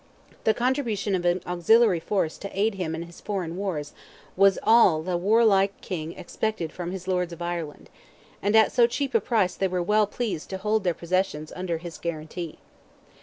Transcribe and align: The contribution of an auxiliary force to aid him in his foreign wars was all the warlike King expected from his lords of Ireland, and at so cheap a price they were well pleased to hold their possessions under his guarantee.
The 0.45 0.55
contribution 0.55 1.13
of 1.13 1.25
an 1.25 1.41
auxiliary 1.45 1.99
force 1.99 2.39
to 2.39 2.59
aid 2.59 2.73
him 2.73 2.95
in 2.95 3.03
his 3.03 3.21
foreign 3.21 3.55
wars 3.55 3.93
was 4.35 4.57
all 4.63 5.03
the 5.03 5.15
warlike 5.15 5.79
King 5.81 6.13
expected 6.13 6.71
from 6.71 6.89
his 6.89 7.07
lords 7.07 7.31
of 7.31 7.39
Ireland, 7.43 7.87
and 8.41 8.55
at 8.55 8.71
so 8.71 8.87
cheap 8.87 9.13
a 9.13 9.21
price 9.21 9.53
they 9.53 9.67
were 9.67 9.83
well 9.83 10.07
pleased 10.07 10.49
to 10.49 10.57
hold 10.57 10.83
their 10.85 10.95
possessions 10.95 11.53
under 11.55 11.77
his 11.77 11.99
guarantee. 11.99 12.57